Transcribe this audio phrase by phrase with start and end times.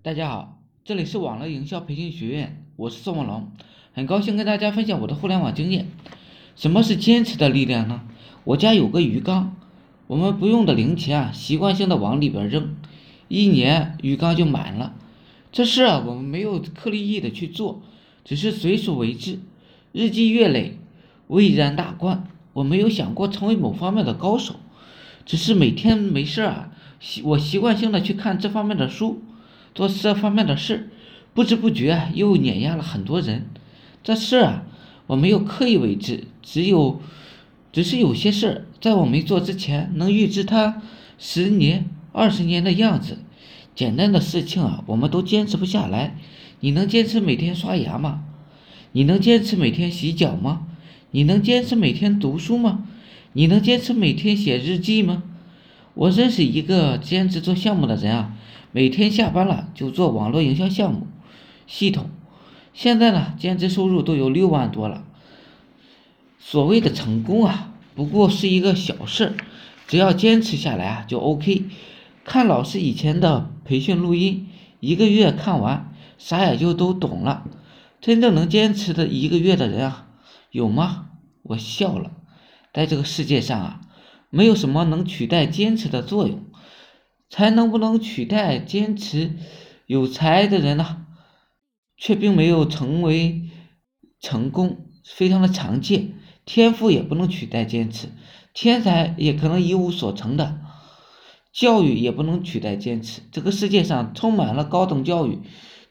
[0.00, 3.50] 大家好，这里是网络营销培训学院，我是宋文龙，
[3.92, 5.88] 很高兴跟大家分享我的互联网经验。
[6.54, 8.02] 什么是坚持的力量呢？
[8.44, 9.56] 我家有个鱼缸，
[10.06, 12.76] 我们不用的零钱啊，习惯性的往里边扔，
[13.26, 14.94] 一年鱼缸就满了。
[15.50, 17.82] 这事啊，我们没有刻意的去做，
[18.24, 19.40] 只是随手为之，
[19.90, 20.78] 日积月累，
[21.26, 22.24] 蔚然大观。
[22.52, 24.54] 我没有想过成为某方面的高手，
[25.26, 26.70] 只是每天没事啊，
[27.00, 29.22] 习我习惯性的去看这方面的书，
[29.74, 30.90] 做这方面的事，
[31.34, 33.46] 不知不觉又碾压了很多人。
[34.02, 34.64] 这事啊，
[35.06, 37.00] 我没有刻意为之，只有，
[37.72, 40.82] 只是有些事在我没做之前，能预知它
[41.18, 43.18] 十年、二十年的样子。
[43.74, 46.16] 简单的事情啊，我们都坚持不下来。
[46.60, 48.24] 你能坚持每天刷牙吗？
[48.92, 50.66] 你能坚持每天洗脚吗？
[51.12, 52.84] 你能坚持每天读书吗？
[53.34, 55.22] 你能坚持每天写日记吗？
[55.98, 58.36] 我认识一个兼职做项目的人啊，
[58.70, 61.08] 每天下班了就做网络营销项目
[61.66, 62.08] 系统，
[62.72, 65.02] 现在呢，兼职收入都有六万多了。
[66.38, 69.34] 所谓的成功啊，不过是一个小事，
[69.88, 71.64] 只要坚持下来啊，就 OK。
[72.24, 74.46] 看老师以前的培训录音，
[74.78, 77.42] 一个月看完，啥也就都懂了。
[78.00, 80.06] 真正能坚持的一个月的人啊。
[80.52, 81.06] 有吗？
[81.42, 82.12] 我笑了，
[82.72, 83.80] 在这个世界上啊，
[84.30, 86.44] 没有什么能取代坚持的作用。
[87.30, 89.32] 才能不能取代坚持？
[89.86, 91.06] 有才的人呢，
[91.96, 93.50] 却并没有成为
[94.20, 96.14] 成功，非常的常见。
[96.46, 98.08] 天赋也不能取代坚持，
[98.54, 100.60] 天才也可能一无所成的。
[101.52, 103.22] 教育也不能取代坚持。
[103.30, 105.40] 这个世界上充满了高等教育，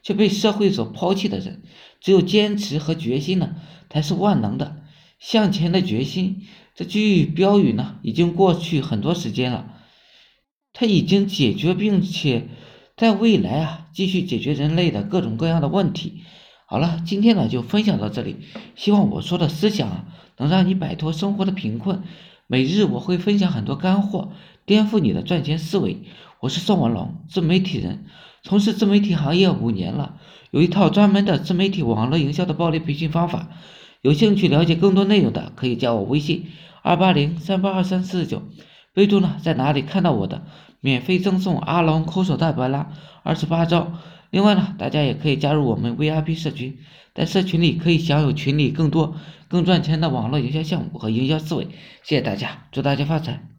[0.02, 1.62] 却被社会所抛弃的人。
[2.00, 3.56] 只有坚持和决心呢。
[3.90, 4.77] 才是万能的
[5.18, 6.42] 向前的决心。
[6.74, 9.66] 这句标语呢，已经过去很多时间了，
[10.72, 12.48] 它已经解决，并且
[12.96, 16.22] 在未来啊，继续解决人类的各种各样的问题。
[16.66, 18.36] 好了，今天呢就分享到这里，
[18.76, 22.04] 希望我说的思想，能让你摆脱生活的贫困。
[22.46, 24.32] 每日我会分享很多干货，
[24.66, 26.02] 颠覆你的赚钱思维。
[26.40, 28.06] 我是宋文龙，自媒体人，
[28.44, 30.20] 从事自媒体行业五年了，
[30.52, 33.48] 有一套专门的自媒体网络营销的暴力培训方法。
[34.00, 36.46] 有兴趣了解更多内容的，可以加我微信
[36.82, 38.42] 二八零三八二三四九，
[38.94, 40.44] 备注呢在哪里看到我的，
[40.80, 42.92] 免费赠送阿龙抠手大白拉
[43.22, 43.92] 二十八招。
[44.30, 46.78] 另外呢，大家也可以加入我们 VIP 社群，
[47.14, 49.16] 在社群里可以享有群里更多
[49.48, 51.64] 更赚钱的网络营销项目和营销思维。
[52.04, 53.57] 谢谢大家，祝大家发财。